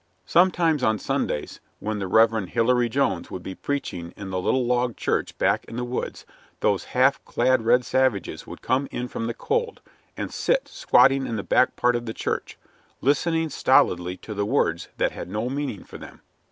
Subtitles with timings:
[0.25, 2.49] Sometimes on Sundays, when the Rev.
[2.49, 6.25] Hillary Jones would be preaching in the little log church back in the woods,
[6.61, 9.79] these half clad red savages would come in from the cold,
[10.17, 12.57] and sit squatting in the back part of the church,
[12.99, 16.21] listening stolidly to the words that had no meaning for them.